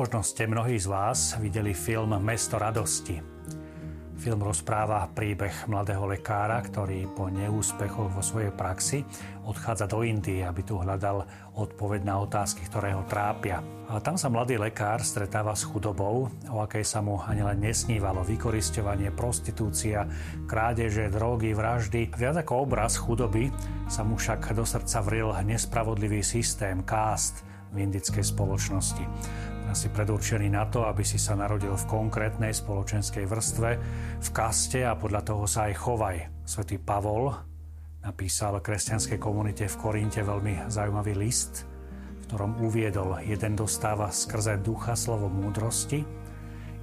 [0.00, 3.20] Možno ste mnohí z vás videli film Mesto radosti.
[4.16, 9.04] Film rozpráva príbeh mladého lekára, ktorý po neúspechoch vo svojej praxi
[9.44, 13.60] odchádza do Indie, aby tu hľadal odpoveď na otázky, ktoré ho trápia.
[13.92, 18.24] A tam sa mladý lekár stretáva s chudobou, o akej sa mu ani len nesnívalo.
[18.24, 20.08] Vykoristovanie, prostitúcia,
[20.48, 22.08] krádeže, drogy, vraždy.
[22.16, 23.52] Viac ako obraz chudoby
[23.92, 29.04] sa mu však do srdca vril nespravodlivý systém, kást v indickej spoločnosti
[29.70, 33.70] asi predurčený na to, aby si sa narodil v konkrétnej spoločenskej vrstve,
[34.18, 36.16] v kaste a podľa toho sa aj chovaj.
[36.42, 37.30] Svetý Pavol
[38.02, 41.70] napísal kresťanskej komunite v Korinte veľmi zaujímavý list,
[42.18, 46.02] v ktorom uviedol, jeden dostáva skrze ducha slovo múdrosti,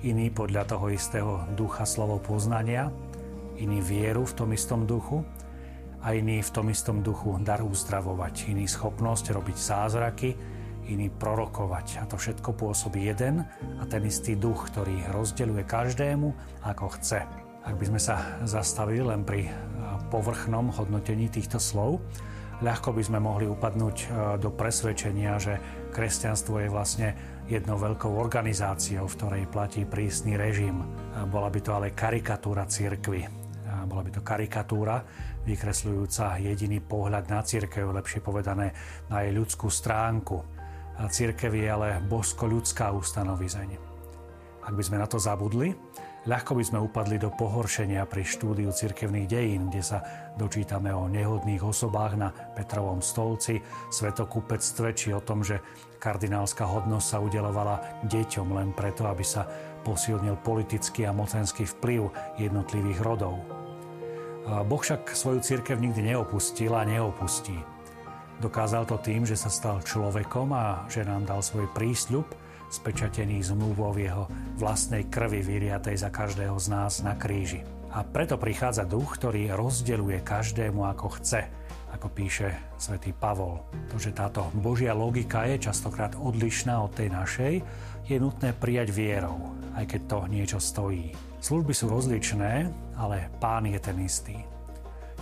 [0.08, 2.88] iný podľa toho istého ducha slovo poznania,
[3.60, 5.28] iný vieru v tom istom duchu
[6.00, 10.30] a iný v tom istom duchu dar uzdravovať, iný schopnosť robiť zázraky,
[10.88, 12.02] iný prorokovať.
[12.02, 13.44] A to všetko pôsobí jeden
[13.78, 16.28] a ten istý duch, ktorý rozdeľuje každému,
[16.64, 17.22] ako chce.
[17.68, 19.52] Ak by sme sa zastavili len pri
[20.08, 22.00] povrchnom hodnotení týchto slov,
[22.64, 23.98] ľahko by sme mohli upadnúť
[24.40, 25.60] do presvedčenia, že
[25.92, 27.08] kresťanstvo je vlastne
[27.52, 30.80] jednou veľkou organizáciou, v ktorej platí prísny režim.
[31.28, 33.28] Bola by to ale karikatúra cirkvy.
[33.88, 35.04] Bola by to karikatúra,
[35.44, 38.72] vykresľujúca jediný pohľad na církev, lepšie povedané
[39.12, 40.57] na jej ľudskú stránku
[41.06, 43.78] církev je ale božsko-ľudská ustanovizeň.
[44.66, 45.78] Ak by sme na to zabudli,
[46.28, 50.04] ľahko by sme upadli do pohoršenia pri štúdiu cirkevných dejín, kde sa
[50.36, 53.62] dočítame o nehodných osobách na Petrovom stolci,
[53.94, 55.62] svetokupectve či o tom, že
[56.02, 59.48] kardinálska hodnosť sa udelovala deťom len preto, aby sa
[59.88, 63.40] posilnil politický a mocenský vplyv jednotlivých rodov.
[64.48, 67.77] Boh však svoju církev nikdy neopustil a neopustí.
[68.38, 72.30] Dokázal to tým, že sa stal človekom a že nám dal svoj prísľub,
[72.70, 74.30] spečatený zmluvou jeho
[74.62, 77.66] vlastnej krvi vyriatej za každého z nás na kríži.
[77.90, 81.50] A preto prichádza duch, ktorý rozdeľuje každému ako chce,
[81.98, 83.58] ako píše svätý Pavol.
[83.90, 87.54] To, že táto Božia logika je častokrát odlišná od tej našej,
[88.06, 91.10] je nutné prijať vierou, aj keď to niečo stojí.
[91.42, 92.70] Služby sú rozličné,
[93.02, 94.38] ale pán je ten istý.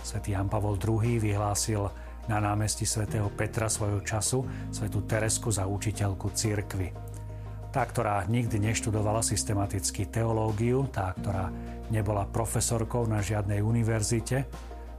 [0.04, 1.88] Svetý Jan Pavol II vyhlásil
[2.26, 4.42] na námestí svätého Petra svojho času
[4.74, 6.90] svetú Teresku za učiteľku cirkvy.
[7.70, 11.52] Tá, ktorá nikdy neštudovala systematicky teológiu, tá, ktorá
[11.92, 14.48] nebola profesorkou na žiadnej univerzite,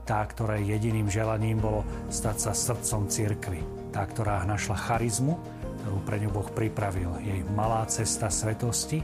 [0.06, 3.60] tá, ktorej jediným želaním bolo stať sa srdcom cirkvy,
[3.92, 5.36] tá, ktorá našla charizmu,
[5.84, 9.02] ktorú pre ňu Boh pripravil, jej malá cesta svetosti,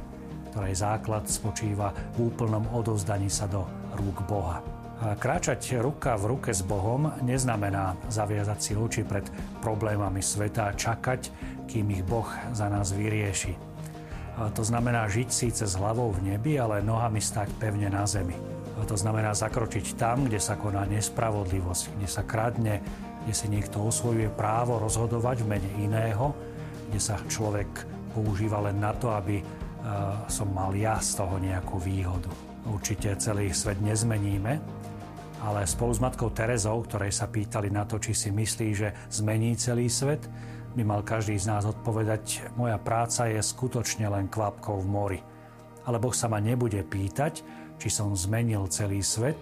[0.54, 3.66] ktorej základ spočíva v úplnom odovzdaní sa do
[3.98, 4.83] rúk Boha.
[4.94, 9.26] Kráčať ruka v ruke s Bohom neznamená zaviazať si oči pred
[9.58, 11.34] problémami sveta a čakať,
[11.66, 13.58] kým ich Boh za nás vyrieši.
[14.34, 18.34] To znamená žiť síce s hlavou v nebi, ale nohami stať pevne na zemi.
[18.86, 22.82] To znamená zakročiť tam, kde sa koná nespravodlivosť, kde sa kradne,
[23.22, 26.34] kde si niekto osvojuje právo rozhodovať v mene iného,
[26.90, 27.70] kde sa človek
[28.14, 29.42] používa len na to, aby
[30.26, 32.30] som mal ja z toho nejakú výhodu.
[32.64, 34.58] Určite celý svet nezmeníme,
[35.44, 39.52] ale spolu s matkou Terezou, ktorej sa pýtali na to, či si myslí, že zmení
[39.60, 40.24] celý svet,
[40.72, 45.20] by mal každý z nás odpovedať, moja práca je skutočne len kvapkou v mori.
[45.84, 47.44] Ale Boh sa ma nebude pýtať,
[47.76, 49.36] či som zmenil celý svet,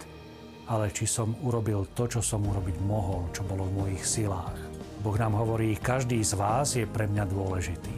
[0.67, 4.59] ale či som urobil to, čo som urobiť mohol, čo bolo v mojich silách.
[5.07, 7.95] Boh nám hovorí, každý z vás je pre mňa dôležitý.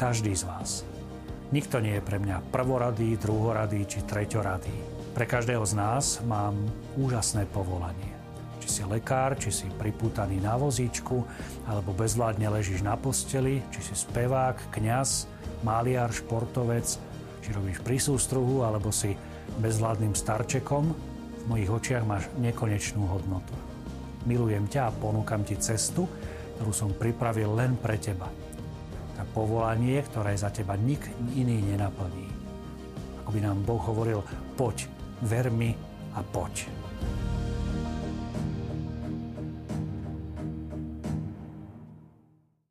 [0.00, 0.70] Každý z vás.
[1.52, 4.93] Nikto nie je pre mňa prvoradý, druhoradý či treťoradý.
[5.14, 6.58] Pre každého z nás mám
[6.98, 8.12] úžasné povolanie.
[8.58, 11.22] Či si lekár, či si pripútaný na vozíčku,
[11.70, 15.30] alebo bezvládne ležíš na posteli, či si spevák, kňaz,
[15.62, 16.98] maliar, športovec,
[17.40, 19.14] či robíš pri sústruhu, alebo si
[19.62, 23.54] bezvládnym starčekom, v mojich očiach máš nekonečnú hodnotu.
[24.26, 26.10] Milujem ťa a ponúkam ti cestu,
[26.58, 28.26] ktorú som pripravil len pre teba–
[29.34, 31.02] povolanie, ktoré za teba nik
[31.34, 32.30] iný nenaplní.
[33.26, 34.22] Ako by nám Boh hovoril,
[34.54, 34.86] poď,
[35.22, 35.76] ver mi
[36.14, 36.66] a poď.